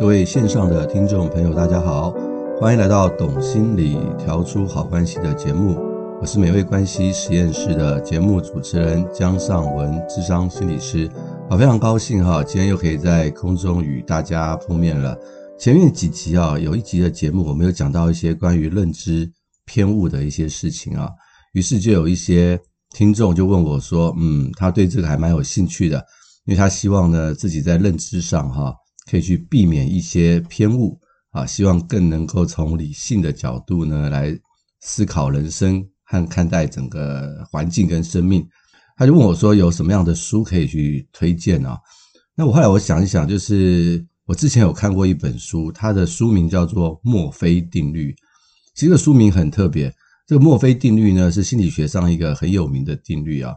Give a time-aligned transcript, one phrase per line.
[0.00, 2.14] 各位线上的听众朋友，大家好，
[2.60, 5.76] 欢迎来到《懂心理调出好关系》的节目。
[6.20, 11.10] 我是美味关系实验室的节目主持人江尚文，智商心理师。
[11.50, 15.18] 好，非常高兴哈，今天又可以在空中与大家碰面了。
[15.58, 19.28] 前面几集啊，有一集的节目，我们有讲到一些关于认知
[19.64, 21.10] 偏误的一些事情啊，
[21.54, 22.56] 于是就有一些
[22.94, 25.98] 听众就问我说：“嗯，他对这个还蛮有兴趣的，
[26.44, 28.72] 因为他希望呢自己在认知上哈。”
[29.08, 34.38] 可以去避免一些偏误啊，希望更能够从理性的角度呢来
[34.80, 38.46] 思考人生和看待整个环境跟生命。
[38.96, 41.78] 他就问我说，有什么样的书可以去推荐啊？
[42.34, 48.12] 那我后来我想一想，就是我之前有看过一本书，它的书名叫做《墨菲定律》。
[48.74, 49.94] 其实书名很特别，
[50.26, 53.54] 这个墨菲定律呢是心理学上一个很有名的定律啊。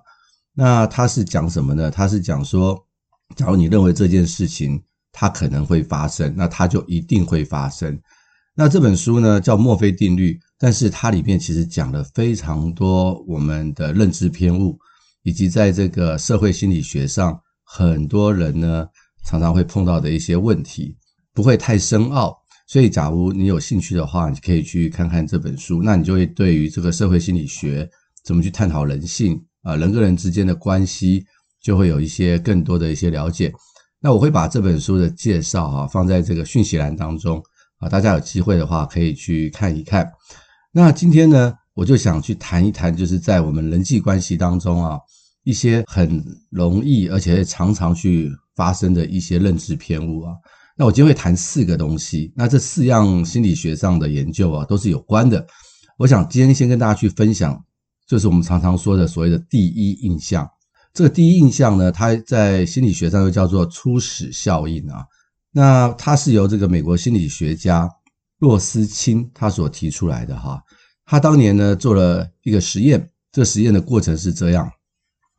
[0.54, 1.90] 那它是讲什么呢？
[1.92, 2.78] 它是讲说，
[3.36, 4.82] 假如你认为这件事情。
[5.12, 8.00] 它可能会发生，那它就一定会发生。
[8.56, 14.78] 那这本书呢，叫墨菲定律，但是它里面其实讲了非常多我们的认知偏误，
[15.24, 18.86] 以及在这个社会心理学上，很多人呢
[19.26, 20.98] 常常会碰到的一些问题，
[21.34, 22.38] 不会太深奥。
[22.68, 27.90] 所以，假如你有兴趣的话，你可以去看看这本书，那你就会对于这个社会心理学
[28.24, 31.26] 怎么去探讨人性啊，人跟人之间的关系，
[31.62, 33.54] 就会有一些更多的一些了解。
[34.04, 37.42] 那我会把这本书的介绍哈放在这个讯息栏当中
[37.78, 40.12] 啊，大家有机会的话可以去看一看。
[40.72, 44.98] 那今天呢，我就想去谈一谈，就是在我们人际关系当中啊，
[45.44, 50.34] 一些很容易而且常常去发生的一些认知偏误啊。
[50.76, 55.46] 那我今天会谈四个东西，那这四样心理学上的研究啊都是有关的。
[55.98, 57.64] 我想今天先跟大家去分享，
[58.08, 60.50] 就是我们常常说的所谓的第一印象。
[60.94, 65.06] 这个第一印象呢，它在心理学上又叫做初始效应啊。
[65.52, 67.90] 那它是由这个美国心理学家
[68.40, 70.62] 洛斯钦他所提出来的哈。
[71.06, 74.70] 他当年呢做了一个实验，这个实验的过程是这样：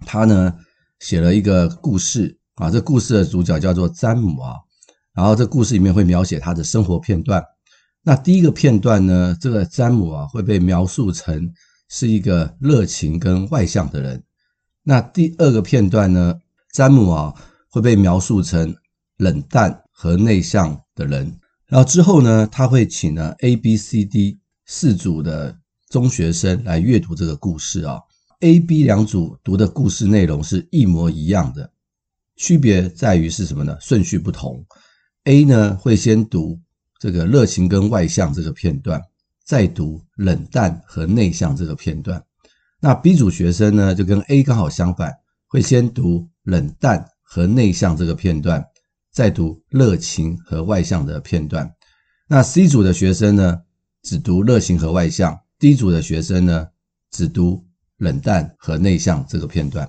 [0.06, 0.54] 他呢
[1.00, 4.54] 写了一个故事啊，这故事的主角叫做詹姆啊。
[5.14, 7.42] 然后这故事里面会描写他的生活片段。
[8.02, 11.52] 那第一个片段呢，这个詹姆啊会被描述成
[11.88, 14.22] 是一个热情跟外向的人。
[14.82, 16.40] 那第二个片段呢，
[16.72, 17.34] 詹姆啊
[17.68, 18.74] 会被描述成
[19.16, 21.38] 冷淡和内向的人。
[21.66, 25.56] 然后之后呢，他会请了 A、B、C、D 四组的
[25.88, 28.00] 中学生来阅读这个故事啊。
[28.40, 31.70] A、B 两组读的故事内容是一模一样的，
[32.36, 33.76] 区别在于是什么呢？
[33.80, 34.66] 顺序不同。
[35.24, 36.58] A 呢会先读
[36.98, 39.00] 这个热情跟外向这个片段，
[39.44, 42.20] 再读冷淡和内向这个片段。
[42.84, 45.14] 那 B 组学生呢，就跟 A 刚好相反，
[45.46, 48.60] 会先读冷淡和内向这个片段，
[49.12, 51.72] 再读热情和外向的片段。
[52.26, 53.60] 那 C 组的学生呢，
[54.02, 56.66] 只读热情和外向；D 组的学生呢，
[57.12, 57.64] 只读
[57.98, 59.88] 冷淡和内向这个片段。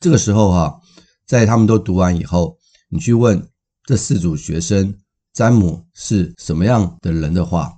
[0.00, 0.80] 这个时候哈、
[1.26, 2.56] 在他们都读完以后，
[2.88, 3.46] 你去问
[3.84, 4.94] 这四组学生，
[5.34, 7.74] 詹姆是什么样的人的话，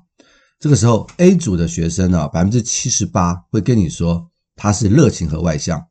[0.61, 4.28] 这个时候，A 组的学生呢，百分之七十八会跟你说
[4.59, 5.83] 他是热情和外向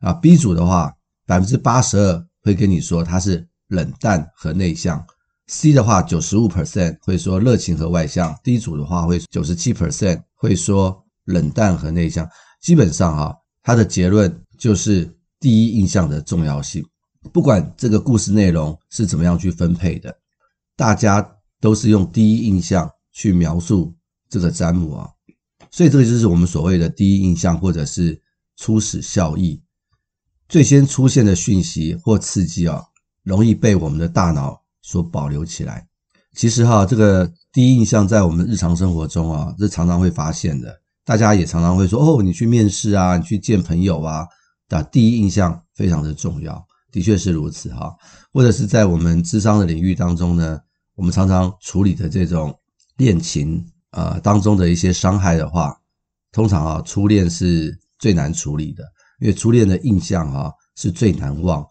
[0.00, 0.14] 啊。
[0.14, 0.94] B 组的话，
[1.26, 5.04] 百分之八十二会跟你说他是冷淡和内向。
[5.48, 8.34] C 的话，九十五 percent 会说热情和外向。
[8.42, 12.28] D 组的话，会九十七 percent 会说冷淡和内向。
[12.60, 16.84] 基本上哈，他的结论就是第一印象的重要性。
[17.32, 20.16] 不管这个故事内容是怎么样去分配的，
[20.76, 21.28] 大家
[21.60, 23.94] 都是用第一印象去描述。
[24.28, 25.08] 这个詹姆啊，
[25.76, 28.18] 所以这个就是我们所谓的第一印象，或者是
[28.56, 29.62] 初始效益。
[30.48, 32.82] 最先出现的讯息或刺激啊，
[33.24, 35.86] 容易被我们的大脑所保留起来。
[36.34, 40.80] 其实哈，这个第一印象在我们日常生活中啊，是常常会发现的。
[41.04, 44.26] 大家也常常会说，哦，你去面试啊，你去见朋友啊，
[44.70, 47.94] 的第一印象非常的重要，的确是如此哈。
[48.32, 50.58] 或者是在我们智商的领域当中呢，
[50.94, 52.58] 我们常常处理的这种
[52.96, 53.62] 恋情。
[53.92, 55.74] 呃，当中的一些伤害的话，
[56.32, 58.84] 通常啊，初恋是最难处理的，
[59.20, 61.64] 因为初恋的印象啊是最难忘，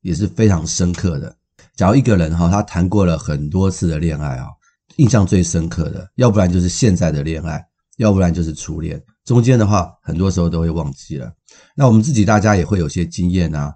[0.00, 1.36] 也是非常深刻的。
[1.76, 4.46] 假如一个人哈，他谈过了很多次的恋爱啊，
[4.96, 7.62] 印象最深刻的，要不然就是现在的恋爱，
[7.98, 11.30] 要不然就是初恋，中间的话，很多时候都会忘记了。
[11.76, 13.74] 那我们自己大家也会有些经验啊，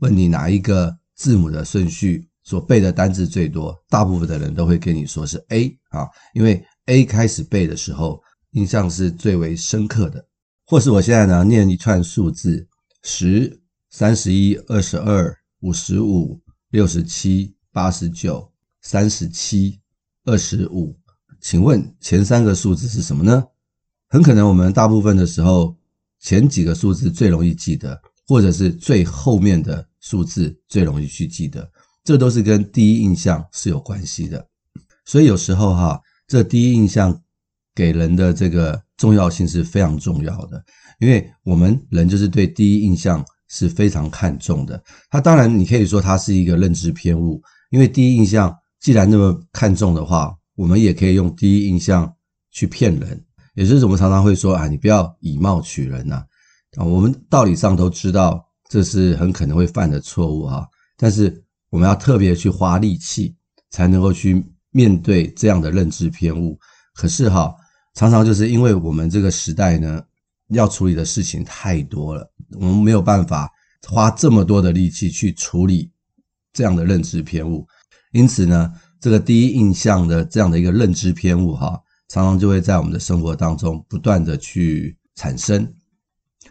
[0.00, 6.62] 问你哪一个字母的顺序所背的单字最多，大部分的人都会跟你说是 A 啊，因为。
[6.86, 8.20] A 开始背的时候，
[8.52, 10.26] 印象是最为深刻的，
[10.66, 12.66] 或是我现在呢念一串数字：
[13.02, 16.40] 十、三十一、二十二、五十五、
[16.70, 18.50] 六十七、八十九、
[18.80, 19.80] 三十七、
[20.24, 20.98] 二十五。
[21.40, 23.44] 请问前三个数字是什么呢？
[24.08, 25.76] 很可能我们大部分的时候，
[26.20, 31.70] 前几个数字最容易记得，或者是最后面的数字最容易去记得，
[32.04, 34.48] 这都是跟第一印象是有关系的。
[35.04, 36.00] 所以有时候哈，
[36.32, 37.14] 这第一印象
[37.74, 40.64] 给人的这个重要性是非常重要的，
[40.98, 44.82] 因为我们人就是对第一印象是非常看重的。
[45.10, 47.38] 它当然你可以说它是一个认知偏误，
[47.70, 48.50] 因为第一印象
[48.80, 50.34] 既然那么看重的话。
[50.54, 52.14] 我们也可以用第一印象
[52.50, 53.24] 去骗人，
[53.54, 56.22] 也就是我们常常会说啊，你不要以貌取人呐。
[56.76, 60.68] 啊，我们道理上都知道这是很可能会犯的错误哈，
[60.98, 63.34] 但是我们要特别去花力气，
[63.70, 66.58] 才能够去面对这样的认知偏误。
[66.94, 67.54] 可是哈，
[67.94, 70.02] 常常就是因为我们这个时代呢，
[70.48, 72.28] 要处理的事情太多了，
[72.58, 73.48] 我们没有办法
[73.88, 75.88] 花这么多的力气去处理
[76.52, 77.64] 这样的认知偏误，
[78.10, 78.72] 因此呢。
[79.02, 81.76] 这个第一印象的这样的一个认知偏误，哈，
[82.08, 85.74] 常常就会在我们的生活当中不断的去产生。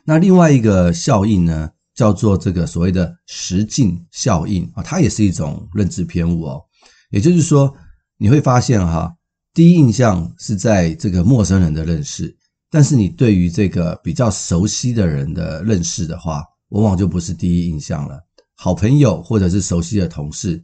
[0.03, 6.61] 那另外一个效应呢，叫做这个所谓的实境效应啊，它也是一种认知偏误哦。
[7.09, 7.73] 也就是说，
[8.21, 9.11] 你会发现哈，
[9.51, 12.37] 第一印象是在这个陌生人的认识，
[12.69, 18.19] 但是你对于这个比较熟悉的人的认识的话，往往就不是第一印象了。
[18.53, 20.61] 好朋友或者是熟悉的同事，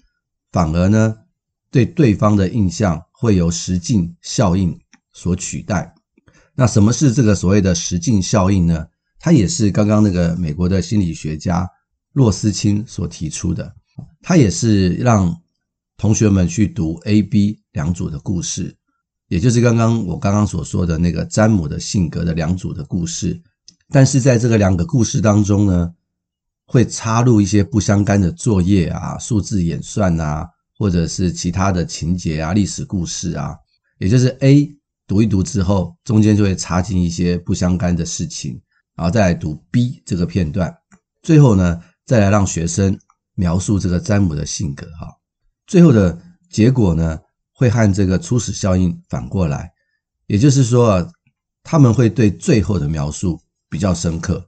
[0.51, 1.15] 反而呢，
[1.71, 4.79] 对对方的印象会由实境效应
[5.11, 5.91] 所取代。
[6.53, 8.85] 那什么是这个所谓的实境效应呢？
[9.19, 11.67] 它也是刚刚那个美国的心理学家
[12.13, 13.73] 洛斯钦所提出的。
[14.21, 15.35] 他也是让
[15.97, 18.75] 同学们去读 A、B 两组的故事，
[19.27, 23.41] 也就是刚刚我刚刚所说的那个詹姆的性格的两组的故事。
[23.89, 25.93] 但是在这个两个故事当中呢，
[26.65, 30.47] 会插入一些不相干的作业啊、数字演算啊。
[30.79, 33.57] 或者是其他的情节啊、历史故事啊，
[33.97, 34.71] 也就是 A
[35.07, 38.61] 读一读之后，中间就会插进一些不相干的事情，
[38.95, 40.71] 然后再来读 B 这个片段，
[41.23, 42.95] 最后呢，再来让学生
[43.33, 45.11] 描述这个詹姆的性格哈，
[45.67, 46.17] 最后的
[46.49, 47.19] 结果呢，
[47.51, 49.69] 会和这个初始效应反过来，
[50.27, 51.11] 也就是说啊，
[51.61, 54.43] 他们会对最后的描述比较深刻，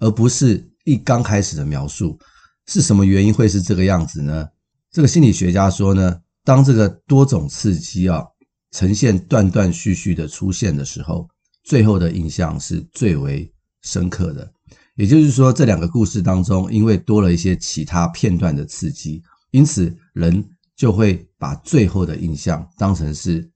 [0.00, 2.18] 而不是一刚开始的描述。
[2.66, 4.48] 是什么原因会是这个样子呢？
[4.90, 8.24] 这个心理学家说呢，当这个多种刺激啊
[8.72, 11.28] 呈现断断续续的出现的时候，
[11.62, 13.48] 最后的印象是最为
[13.82, 14.52] 深刻的。
[14.96, 19.22] 也就是说，这两个故事当中，因为多了一些其他片段的刺激，
[19.52, 20.44] 因此人
[20.76, 23.50] 就会把最后的印象当成是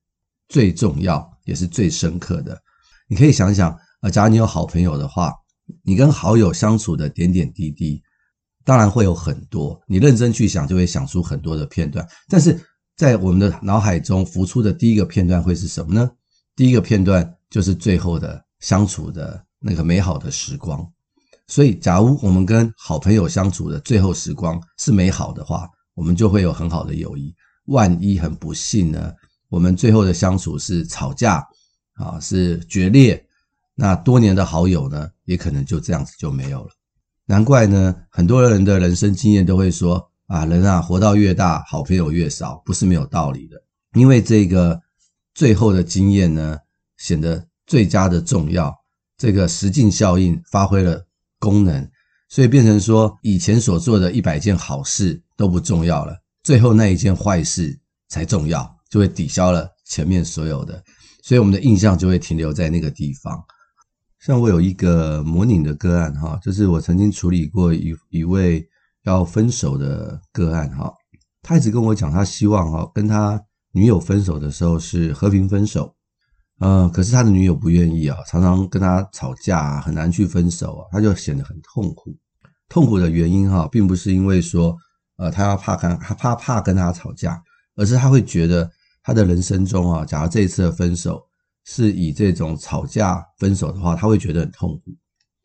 [0.49, 2.61] 最重要也是最深刻的。
[3.07, 3.71] 你可以想想
[4.01, 5.33] 啊，假如你有好朋友的话，
[5.83, 8.03] 你跟好友相处的点点滴滴。
[8.63, 12.07] 当然会有很多，你认真去想，就会想出很多的片段。
[12.29, 12.61] 但是
[12.95, 16.09] 在我们的脑海中浮出的第一个片段会是什么呢？
[16.55, 20.87] 第一个片段就是最后的相处的那个美好的时光。
[21.49, 27.35] 所以，假如我们跟好朋友相处的最后时光是美好的话，我们就会有很好的友谊。
[27.67, 29.13] 万一很不幸呢，
[29.49, 31.47] 我们最后的相处是吵架
[31.95, 33.25] 啊，是决裂，
[33.75, 36.71] 那多年的好友呢，也可能就这样子就没有了。
[37.27, 43.57] 难怪呢，很多人的人生经验都会说啊，人啊，活到越大，好朋友越少，不是没有道理的。
[43.95, 44.81] 因为这个
[45.35, 46.59] 最后的经验呢，
[46.97, 48.75] 显得最佳的重要，
[49.17, 51.07] 这个实境效应发挥了
[51.39, 51.89] 功能，
[52.31, 60.81] 所以变成说，以前所做的一百件好事都不重要了，最后那一件坏事才重要，就会抵消了前面所有的，
[61.25, 63.37] 所以我们的印象就会停留在那个地方。
[64.21, 68.65] 像我有一个模拟的个案哈，就是我曾经处理过一一位
[69.03, 70.93] 要分手的个案哈，
[71.43, 75.93] 他一直跟我讲，他希望哈跟他女友分手的时候是和平分手，
[76.61, 82.17] 呃，可是他的女友不愿意啊，常常跟他吵架，啊很难去分手啊，他就显得很痛苦。
[82.69, 84.77] 痛苦的原因哈，并不是因为说
[85.17, 87.43] 呃他要怕跟他怕怕跟他吵架，
[87.75, 88.71] 而是他会觉得
[89.03, 91.21] 他的人生中啊，假如这一次的分手。
[91.63, 94.97] 是以这种吵架分手的话，他会觉得很痛苦。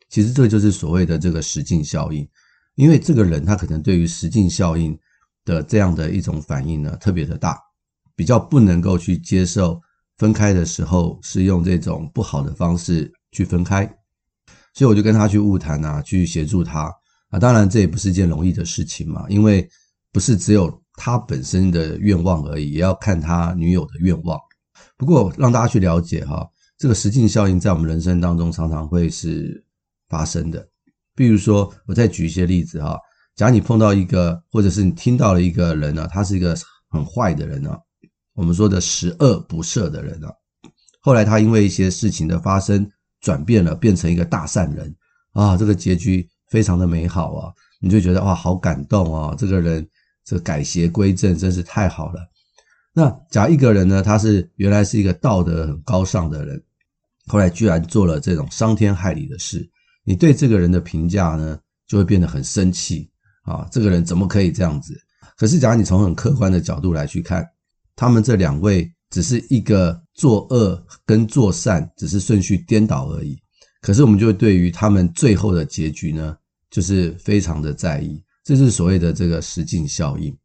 [0.08, 2.26] 其实这就是所谓的这个实境效应，
[2.74, 4.98] 因为这个人他可能对于实境效应
[5.44, 7.60] 的这样的一种反应呢，特别的大，
[8.16, 9.78] 比较不能够去接受
[10.18, 13.84] 分开的时候是用这种不好的方式去分开。
[14.74, 16.92] 所以我就跟他去晤谈啊，去协助他
[17.30, 17.38] 啊。
[17.38, 19.66] 当然这也不是件容易的事情嘛，因为
[20.12, 24.38] 不是只有他本身的愿望而已，也要看他女友的愿望。
[24.98, 26.46] 不过，让大家去了解哈，
[26.78, 29.64] 这个实境效应在我们人生当中常常会是
[30.08, 30.66] 发生的。
[31.14, 32.98] 比如说，我再举一些例子哈，
[33.34, 36.54] 假如你碰到一个，或者是你听到了一个人呢，他是一个
[36.90, 37.78] 很坏的人啊，
[38.36, 40.32] 我们说的十恶不赦的人啊。
[41.00, 42.88] 后来他因为一些事情的发生，
[43.20, 44.94] 转变了，变成一个大善人
[45.32, 49.88] 啊，这个结局非常的美好啊，你就觉得哇，好感动啊，这个人
[50.24, 52.20] 这改邪归正真是太好了。
[52.92, 56.62] 那假如一个人呢，他是原来是一个道德很高尚的人，
[57.26, 59.68] 后来居然做了这种伤天害理的事，
[60.04, 63.10] 你对这个人的评价呢，就会变得很生气
[63.42, 64.98] 啊，这个人怎么可以这样子？
[65.36, 67.46] 可是假如你从很客观的角度来去看，
[67.96, 68.92] 他们这两位。
[69.08, 73.38] 只是一个作恶跟作善，只是顺序颠倒而已。
[73.80, 76.36] 可是我们就会对于他们最后的结局呢，
[76.70, 78.20] 就是非常的在意。
[78.42, 80.36] 这是所谓的这个实境效应，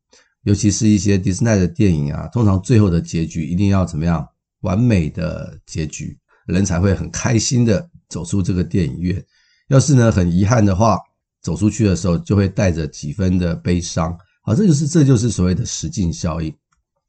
[0.43, 4.25] 尤其是一些迪士尼的电影啊，通常最后的结局一定要怎么样？
[4.61, 6.15] 完美的结局，
[6.45, 9.21] 人才会很开心的走出这个电影院。
[9.69, 10.99] 要是呢很遗憾的话，
[11.41, 14.15] 走出去的时候就会带着几分的悲伤。
[14.43, 16.53] 好，这就是这就是所谓的实境效应。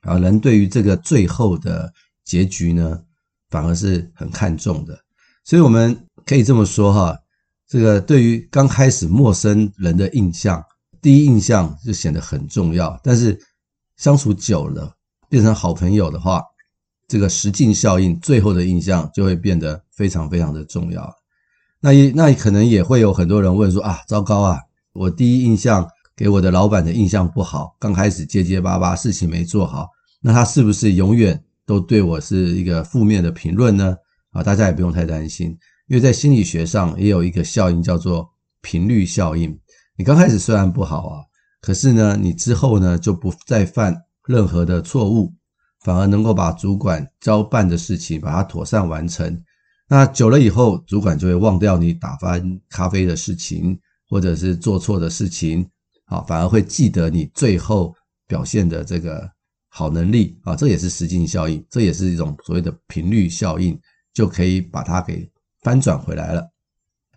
[0.03, 1.93] 啊，人对于这个最后的
[2.25, 3.01] 结局呢，
[3.51, 4.99] 反而是很看重的。
[5.45, 7.17] 所以我们可以这么说哈，
[7.69, 10.65] 这个对于刚开始陌生人的印象，
[11.01, 12.99] 第一印象就显得很重要。
[13.03, 13.39] 但是
[13.97, 14.93] 相处久了，
[15.29, 16.43] 变成好朋友的话，
[17.07, 21.15] 这个实境效应最后的印象就会变得非常非常的重要。
[21.81, 24.59] 那也那可能也会有很多人问说啊，糟糕啊，
[24.93, 25.89] 我第一印象。
[26.17, 29.89] 给我的老板的印象不好，刚开始结结巴巴，事情没做好，
[30.21, 33.97] 那他是不是永远都对我是一个负面的评论呢？
[34.33, 35.49] 啊，大家也不用太担心，
[35.87, 38.29] 因为在心理学上也有一个效应叫做
[38.61, 39.59] 频率效应。
[39.97, 41.21] 你刚开始虽然不好啊，
[41.61, 43.95] 可是呢，你之后呢就不再犯
[44.27, 45.33] 任何的错误，
[45.81, 49.43] 反而能够把主管交办的事情把它妥善完成。
[49.89, 53.79] 那久了以后，主管就会忘掉你打翻咖啡的事情，
[54.09, 55.69] 或者是做错的事情。
[56.13, 57.95] 啊，反而会记得你最后
[58.29, 59.27] 表现的这个
[59.71, 63.81] 好能力啊，这也是实境效应，这也是一种所谓的频率效应，
[64.13, 65.27] 就可以把它给
[65.63, 66.47] 翻转回来了。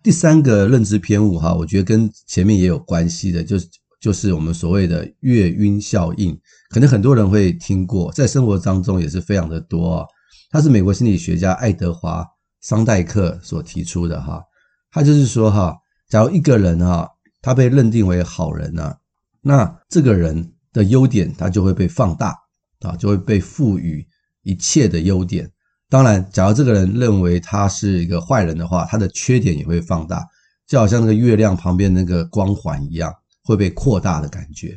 [0.02, 3.68] 第三个认知偏误哈，我觉得跟前面也有关系的，就是
[4.00, 10.06] 就是我们所谓的月晕效应，可能很多人会听过，在生活当中也是非常的多啊。
[10.52, 12.26] 他是美国心理学家爱德华
[12.62, 14.42] 桑代克所提出的哈，
[14.90, 15.76] 他就是说哈，
[16.08, 17.12] 假如一个人哈。
[17.46, 18.98] 他被认定为好人呢、啊，
[19.44, 22.36] 那这个人的优点他就会被放大
[22.80, 24.04] 啊，就会被赋予
[24.42, 25.48] 一切的优点。
[25.88, 30.26] 当然，假如这个人认为他是一个坏人的话，他的缺点也会放大，
[30.66, 34.76] 就好像那个月亮旁边那个光环一样，会被扩大的感觉。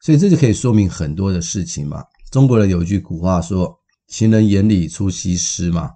[0.00, 2.00] 所以这就可以说明很多的事情嘛。
[2.30, 5.90] 中国人有一句古话说：“情人眼里出西施”嘛。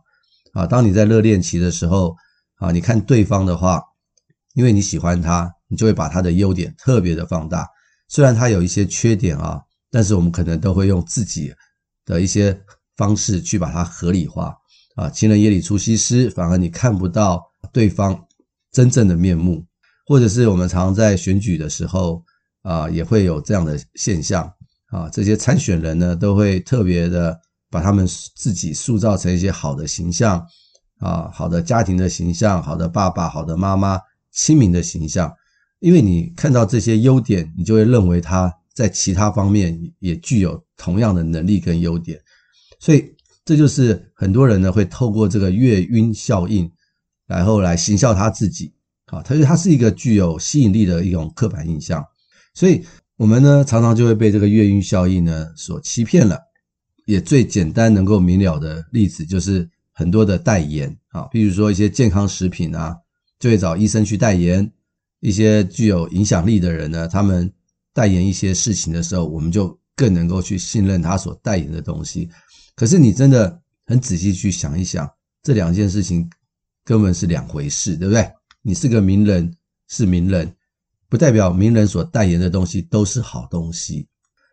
[0.52, 2.16] 啊，当你在热恋期的时候
[2.56, 3.80] 啊，你看对方的话，
[4.54, 5.52] 因为你喜欢他。
[5.70, 7.68] 你就会把他的优点特别的放大，
[8.08, 11.52] 虽然他有一些缺点啊，但是我们可能都会用自己
[12.06, 12.58] 的一些
[12.96, 14.56] 方式去把它合理化
[14.96, 15.10] 啊。
[15.10, 18.18] 情人眼里出西施，反而你看不到对方
[18.72, 19.62] 真正的面目，
[20.06, 22.24] 或者是我们常在选举的时候
[22.62, 24.50] 啊，也会有这样的现象
[24.86, 25.06] 啊。
[25.10, 27.38] 这些参选人呢，都会特别的
[27.70, 30.42] 把他们自己塑造成一些好的形象
[31.00, 34.00] 啊，好的家庭的形象，好的爸爸，好的妈妈，
[34.38, 35.32] 亲民的形象。
[35.80, 42.20] 因为你看到这些优点，你就会认为他在其他方面也具有同样的能力跟优点，
[42.78, 43.14] 所以
[43.44, 46.70] 这就是很多人呢会透过这个月晕效应，
[47.26, 48.72] 然后来行销他自己
[49.06, 52.04] 啊，他说他是一个具有吸引力的一种刻板印象，
[52.54, 52.84] 所以
[53.16, 56.38] 我们呢常常就会被这个月晕效应呢所欺骗了。
[57.04, 62.94] 也最简单能够明了的例子就是很多的代言啊，比如说一些健康食品啊，
[63.38, 64.70] 就会找医生去代言。
[65.20, 67.52] 一些具有影响力的人呢，他们
[67.92, 72.28] 代言一些事情的时候，我们就更能够去信任他所代言的东西。
[72.76, 75.10] 可是你真的很仔细去想一想，
[75.42, 76.30] 这两件事情
[76.84, 78.30] 根本是两回事，对不对？
[78.62, 79.52] 你是个名人，
[79.88, 80.54] 是名人，
[81.08, 84.06] 不代表名人所代言的东西都是好东西。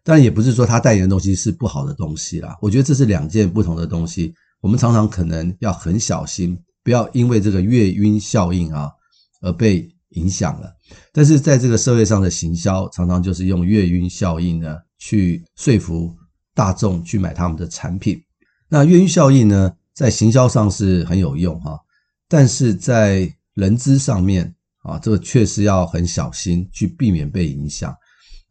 [0.04, 2.58] 当然，也不是说他代言的东西是不好的东西啦。
[2.62, 4.34] 我觉得这是两件不同的东西。
[4.62, 8.90] 我们常常可能要很小心，不要因为这个月晕效应啊
[9.42, 9.92] 而被。
[10.12, 10.74] 影响了，
[11.12, 16.16] 但是在这个社会上的行销，常常就是用月晕效应呢，去说服
[16.54, 18.24] 大众去买他们的产品。
[18.70, 21.78] 那月晕效应呢，在行销上是很有用哈，
[22.30, 27.94] 但是在人资上面啊，这个确实要很小心，去避免被影响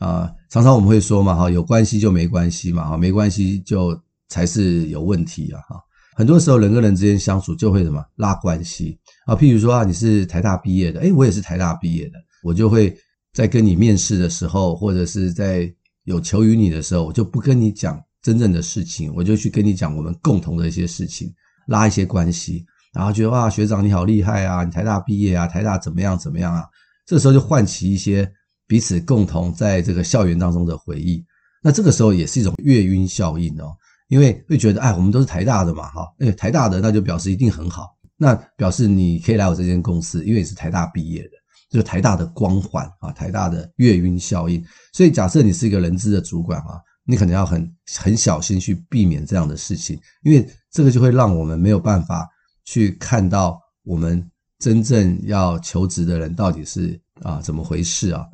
[0.01, 0.31] 啊。
[0.51, 3.99] 常常我们会说嘛哈，有关系就没关系嘛哈，没关系就
[4.29, 5.81] 才是有问题啊哈。
[6.17, 12.97] 很多时候人跟人之间相处就会什么拉关系啊，譬如说啊，你是台大毕业的，诶，我也是台大毕业的，我就会
[13.33, 15.73] 在跟你面试的时候，或者是在
[16.05, 21.33] 有求于你的时候，我就不跟你讲真正的事情，我就去跟你讲我们共同的一些事情，
[21.67, 26.65] 拉一些关系，然后觉得哇，学长你好厉害啊，你台大毕业啊，台大怎么样怎么样啊？
[27.07, 28.31] 这时候就唤起一些
[28.67, 31.25] 彼此共同在这个校园当中的回忆。
[31.63, 33.75] 那这个时候也是一种月晕效应哦，
[34.09, 41.31] 因为会觉得哎，我们都是台大的嘛，哈，哎，台大的那就表示一定很好，那表示你可以来我这间公司，因为你是台大毕业的。
[41.71, 44.65] 就是台大的光环啊，台大的月晕效应。
[44.93, 47.69] 所以假设你是一个人资的主管啊，你可能要很
[47.99, 52.29] 很小心去避免这样的事情，因为这个就会让我们没有办法
[52.65, 54.25] 去看到我们
[54.61, 58.25] 真正要求职的人到底是啊怎么回事啊。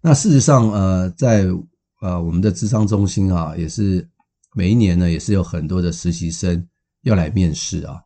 [0.00, 1.46] 那事实上，呃，在
[2.00, 4.04] 呃我们的智商中心啊，也是
[4.54, 6.66] 每一年呢，也是有很多的实习生
[7.02, 7.96] 要来面试啊。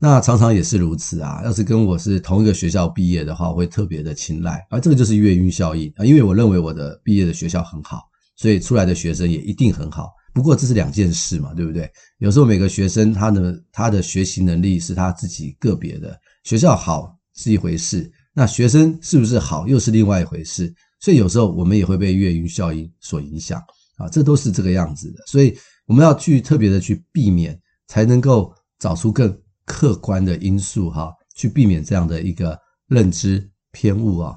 [0.00, 1.42] 那常常也是如此啊！
[1.44, 4.64] 要是跟我是同一个学校毕业的话，我会特别的青睐。
[4.70, 8.02] 而这个就是月晕效应啊，因为我认为我的毕业的学校很好，
[8.36, 10.12] 所以出来的学生也一定很好。
[10.32, 11.90] 不过这是两件事嘛，对不对？
[12.18, 20.72] 有时候每个学生他的他的学习能力是他自己个别的，学校好是一回事，那学生是不是好又是另外一回事。
[21.00, 23.60] 所以有时候我们也会被月晕效应所影响
[23.96, 25.24] 啊，这都是这个样子的。
[25.26, 29.36] 所以我们要去特别的去避免，才能够找出更。
[29.70, 34.34] 客观的因素哈，去避免这样的一个认知偏误啊。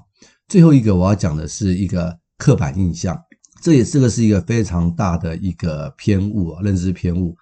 [0.50, 3.17] 最后一个我要讲的是一个刻板印象，
[3.62, 7.34] 这也这个是一个非常大的一个偏误啊，认知偏误。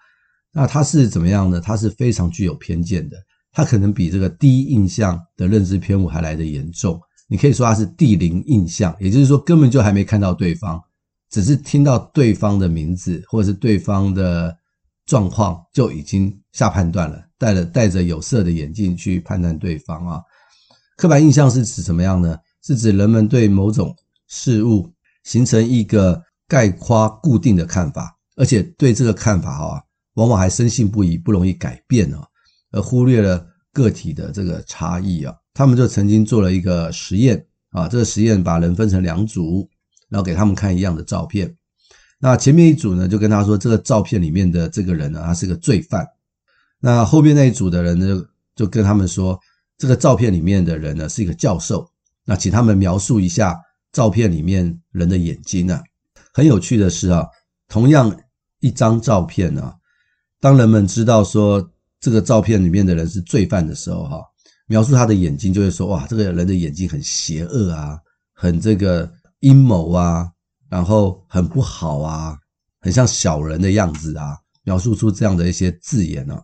[0.53, 1.59] 那它是怎么样呢？
[1.59, 3.17] 它是非常具有偏见的，
[3.51, 7.01] 它可能比这个第一印象的认知偏误还来得严重。
[7.27, 10.79] 你可以说它是第零印象，也就是说根本就还没看到对方，
[11.29, 14.57] 只是听到对方的名字或者是对方的
[15.05, 17.23] 状况就已经下判断了。
[17.37, 20.21] 戴了戴着有色的眼镜去判断对方啊，
[20.97, 22.37] 刻板印象是指什么样呢？
[22.61, 23.95] 是指人们对某种
[24.27, 24.91] 事物
[25.23, 29.81] 形成一个概括固定的看法，而且对这个看法啊，
[30.15, 32.27] 往往还深信不疑，不容易改变啊，
[32.71, 35.33] 而忽略了个体的这个差异啊。
[35.53, 39.69] 他们就曾经做了一个实验啊，这个实验把人分成两组，
[40.09, 41.55] 然后给他们看一样的照片。
[42.19, 46.05] 那前面一组呢，就跟他说，这个照片里面的这个人呢，他是个罪犯。
[46.79, 48.21] 那后面那一组的人呢，
[48.55, 49.39] 就跟他们说，
[49.77, 51.89] 这个照片里面的人呢是一个教授。
[52.25, 53.57] 那请他们描述一下
[53.91, 55.81] 照片里面人的眼睛啊。
[56.33, 57.25] 很有趣的是啊，
[57.67, 58.15] 同样
[58.59, 59.73] 一张照片啊，
[60.39, 64.21] 当人们知道说这个照片里面的人是罪犯的时候，哈，
[64.67, 67.97] 描述他的眼睛就会说，哇，这个人的眼睛很邪恶啊，
[68.33, 70.31] 很这个阴谋啊，
[70.69, 72.37] 然后很不好啊，
[72.81, 76.39] 很像小人的样子啊，描述出这样的一些字眼呢。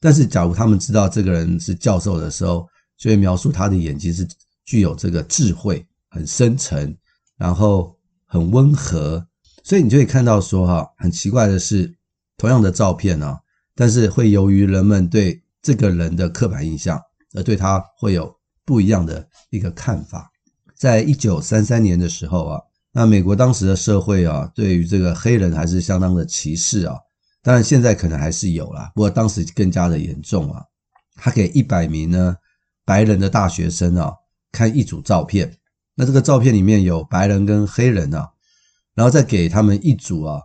[0.00, 4.26] 但是，假如他们知道这个人是教授的时候，就会描述他的眼睛是
[4.64, 6.96] 具有这个智慧、很深沉，
[7.36, 9.26] 然后很温和。
[9.64, 11.92] 所以你就会看到说，哈，很奇怪的是，
[12.36, 13.40] 同样的照片啊，
[13.74, 17.00] 但是会由于人们对这个人的刻板印象，
[17.34, 18.32] 而对他会有
[18.64, 20.30] 不一样的一个看法。
[20.78, 22.62] 在一九三三年的时候啊，
[22.92, 26.96] 那美国当时的社会啊，对于这个黑人还是相当的歧视啊。
[27.42, 30.62] 当然，现在可能还是有啦，不过当时更加的严重啊。
[31.16, 32.36] 他给一百名呢
[32.84, 34.12] 白人的大学生啊
[34.52, 35.52] 看一组照片，
[35.96, 38.28] 那这个照片里面有白人跟黑人啊，
[38.94, 40.40] 然后再给他们一组啊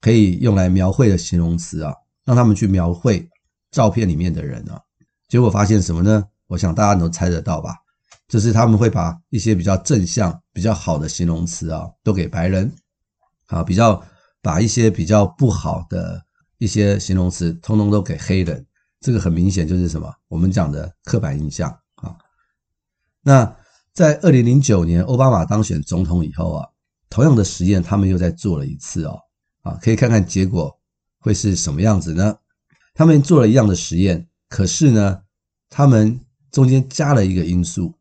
[0.00, 1.92] 可以用来描绘的形容词啊，
[2.24, 3.28] 让他们去描绘
[3.70, 4.80] 照片里面的人啊。
[5.28, 6.24] 结果发现什么呢？
[6.46, 7.76] 我想大家能猜得到吧？
[8.28, 12.72] 就是他们会把一些比较正向、比较好的形容词啊都给白人，
[13.46, 14.02] 啊，比较
[14.40, 16.24] 把一些比较不好的。
[16.58, 18.64] 一些形容词通通都给黑人，
[19.00, 20.10] 这个很明显就是什么？
[20.28, 22.16] 我们讲的刻板印象啊。
[23.22, 23.54] 那
[23.92, 26.66] 在二零零九年奥巴马当选总统以后啊，
[27.10, 29.18] 同样的实验他们又再做了一次哦，
[29.62, 30.72] 啊，可以看看结果
[31.18, 32.34] 会是什么样子呢？
[32.94, 35.20] 他们做了一样的实验，可是呢，
[35.68, 36.18] 他们
[36.52, 37.92] 中间加了一个因素，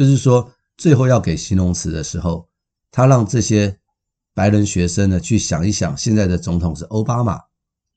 [0.00, 2.48] 就是说最后要给形容词的时候，
[2.90, 3.76] 他让这些
[4.32, 7.38] 白人学生呢去想一想，现在的总统是奥巴马。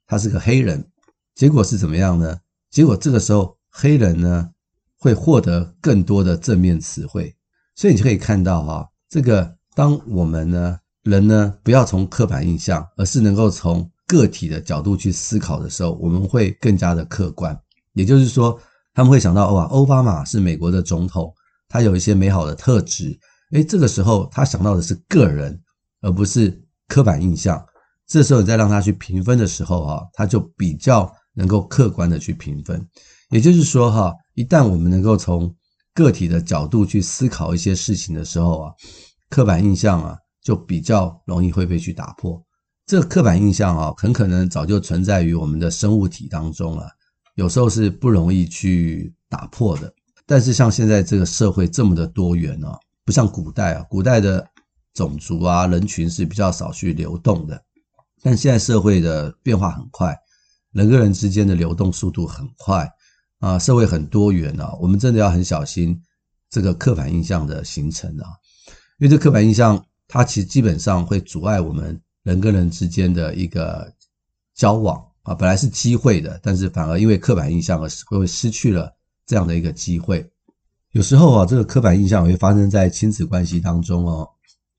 [0.06, 0.86] 他是个黑人，
[1.34, 2.42] 结果是怎么样呢？
[2.70, 4.50] 结果这个时候黑人呢
[4.98, 7.34] 会获得更多的正面词汇，
[7.74, 17.58] 所以你就可以看到哈，这个当我们呢人呢不要从刻板印象，而是能够从个体的角度去思考的时候，我们会更加的客观。
[17.94, 18.60] 也就是说，
[18.94, 21.34] 他们会想到哇，奥巴马是美国的总统，
[21.74, 23.20] 他有一些美好的特质。
[23.54, 25.60] 诶，这个时候他想到的是个人，
[26.02, 27.60] 而不是刻板印象。
[28.06, 32.88] 这时候你再让他去评分的时候，哈，他就比较能够客观的去评分。
[33.32, 35.52] 也就是说，哈，一旦我们能够从
[35.96, 38.72] 个体的角度去思考一些事情的时候啊，
[39.32, 42.40] 刻板印象啊就比较容易会被去打破。
[42.86, 46.88] 这个刻板印象啊，很可能早就存在于我们的生物体当中了，
[47.34, 49.92] 有时候是不容易去打破的。
[50.26, 54.48] 但是像现在这个社会这么的多元啊，不像古代啊，古代的
[54.94, 57.62] 种族啊人群是比较少去流动的，
[58.22, 60.18] 但现在社会的变化很快，
[60.72, 62.90] 人跟人之间的流动速度很快
[63.40, 66.02] 啊，社会很多元啊，我们真的要很小心
[66.50, 68.30] 这个刻板印象的形成啊，
[69.00, 73.92] 因为这刻板印象它其实基本上会阻碍我们人跟人之间的一个
[74.56, 78.90] 交往啊，本来是机会的，但是反而因为刻板印象而会失去了
[79.26, 80.30] 这样的一个机会。
[80.92, 84.30] 有时候啊，这个刻板印象会发生在亲子关系当中哦，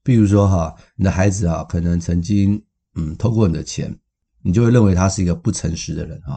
[0.03, 2.63] 比如说哈，你的孩子啊，可能曾经
[2.95, 3.97] 嗯偷过你的钱。
[4.47, 6.37] 你就会认为他是一个不诚实的人啊，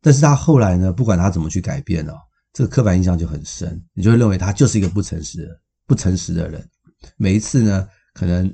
[0.00, 2.14] 但是他后来呢，不管他怎么去改变哦，
[2.52, 6.64] 这个刻板印象就很深，你就会认为他就是一个不诚实的、不诚实的人。
[7.16, 8.48] 每一次呢，可能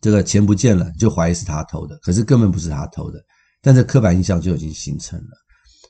[0.00, 3.20] 这个钱不见了，就怀疑是他偷的，可是根本不是他偷的，
[3.60, 5.36] 但这刻板印象就已经形成了，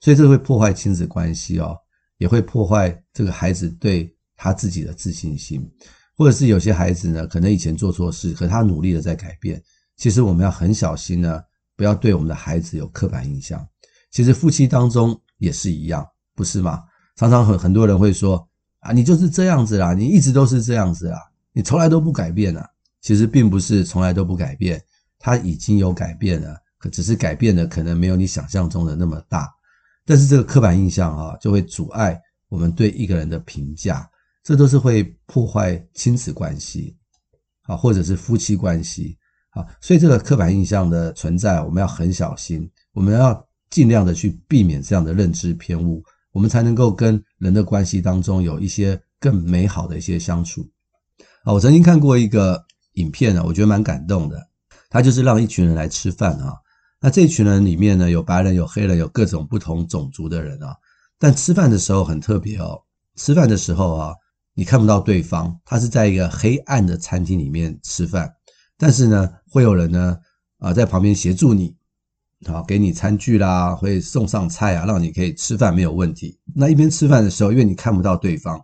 [0.01, 1.77] 所以这会破坏亲子关系哦，
[2.21, 5.67] 也会破坏这个孩子对他自己的自信心，
[6.15, 9.61] 或者是有些孩子呢，可能以前做错事，可他努力的在改变，
[9.97, 11.43] 其实我们要很小心呢。
[11.77, 13.67] 不要对我们的孩子有刻板印象。
[14.11, 16.83] 其实夫妻当中也是一样，不是吗？
[17.17, 18.47] 常常很很多人会说
[18.81, 21.19] 啊，你就是这样子啦，你一直都是这样子啦，
[21.55, 22.69] 你从来都不改变啊。
[23.01, 24.79] 其实并不是从来都不改变，
[25.19, 29.49] 他已经有改变了，可只是改变的可能没有你想象中的那么大。
[30.11, 34.11] 但是这个刻板印象啊，就会阻碍我们对一个人的评价，
[34.43, 36.97] 这都是会破坏亲子关系
[37.63, 39.17] 啊，或者是夫妻关系。
[39.51, 50.69] 啊，所以这个刻板印象的存在，我们要很小心，我们要尽量的去避免这样的认知偏误，我们才能够跟人的关系当中有一些更美好的一些相处。
[51.45, 52.61] 啊，我曾经看过一个
[52.95, 54.37] 影片啊，我觉得蛮感动的。
[54.89, 56.57] 他就是让一群人来吃饭啊，
[57.01, 60.77] 那这群人里面呢，有白人，有黑人，有各种不同种族的人啊。
[61.19, 62.79] 但吃饭的时候很特别哦，
[63.17, 64.15] 吃饭的时候啊，
[64.55, 68.31] 你看不到对方，他是在一个黑暗的餐厅里面吃饭。
[68.77, 70.19] 但是呢，会有人呢，
[70.59, 71.75] 啊，在旁边协助你，
[72.47, 76.39] 好，给你餐具啦，会送上菜啊，让你可以吃饭没有问题。
[76.55, 78.59] 那一边吃饭的时候，因为你看不到对方，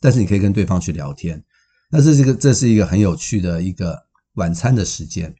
[0.00, 1.42] 但是你可以跟对方去聊天。
[1.90, 3.98] 那这是一个，这是一个很有趣的一个
[4.34, 5.34] 晚餐的时间。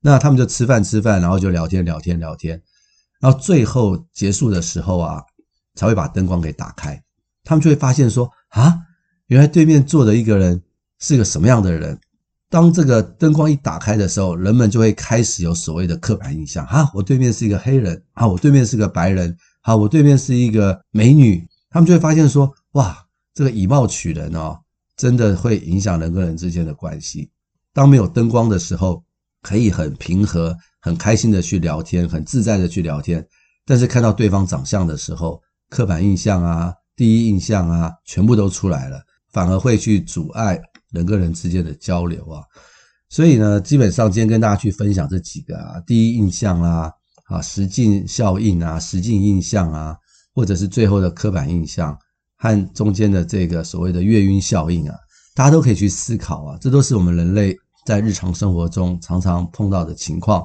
[0.00, 2.62] 那他们就吃饭吃饭，然后就聊天聊天聊天，
[3.20, 5.22] 然后最后结束的时候啊，
[5.74, 7.02] 才会把灯光给打开。
[7.44, 8.78] 他们就会发现说，啊，
[9.26, 10.62] 原来对面坐的一个人
[10.98, 11.98] 是个什么样的人。
[12.50, 24.58] 当这个灯光一打开的时候，人们就会开始有所谓的刻板印象啊，我对面是一个黑人啊，我对面是个白人，好，我对面是一个美女，他们就会发现说，哇，这个以貌取人哦，
[24.96, 27.30] 真的会影响人跟人之间的关系。
[27.74, 29.04] 当没有灯光的时候，
[29.42, 33.26] 可以很平和、很开心的去聊天，很自在的去聊天，
[33.64, 39.00] 但是看到对方长相的时候，刻板印象啊、第一印象啊，全部都出来了，
[39.32, 40.60] 反而会去阻碍。
[40.90, 42.40] 人跟人之间的交流啊，
[43.10, 46.90] 所以呢，基本上今天跟大家去分享这几个啊，第一印象啦，
[47.26, 49.94] 啊，实境效应啊，实境印象啊，
[50.34, 51.94] 或者是最后的刻板印象
[52.38, 54.96] 和中间的这个所谓的月晕效应啊，
[55.34, 57.54] 大家都可以去思考啊，这都是我们人类
[57.88, 60.44] 在日常生活中常常碰到的情况，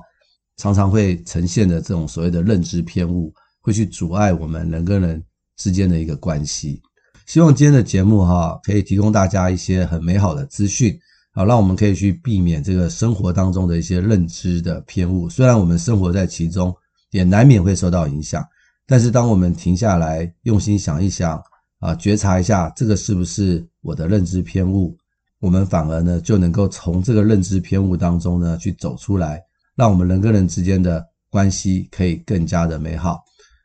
[0.55, 5.21] 常常会呈现的这种所谓的认知偏误，会去阻碍我们人跟人
[5.57, 6.81] 之间的一个关系。
[7.25, 10.97] 希望今天的节目哈，可以提供大家一些很美好的资讯，
[11.33, 15.27] 好，让我们可以去避免这个生活当中的一些认知的偏误。
[15.27, 16.73] 虽然我们生活在其中，
[17.11, 18.41] 也难免会受到影响，
[18.87, 21.43] 但是当我们停下来，用心想一想，
[21.79, 24.97] 啊，觉察一下这个是不是我的认知偏误，
[25.43, 29.43] 我们反而呢就能够从这个认知偏误当中呢去走出来，
[29.75, 33.19] 让我们人跟人之间的关系可以更加的美好。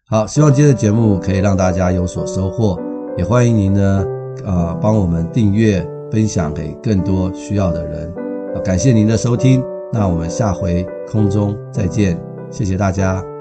[0.09, 2.77] 好，希望今天的节目可以让大家有所收获。
[3.17, 4.05] 也欢迎您呢，
[4.45, 8.13] 呃，帮我们订阅、分享给更多需要的人。
[8.65, 9.63] 感谢您的收听，
[9.93, 13.38] 那我们下回空中再见，谢谢大家。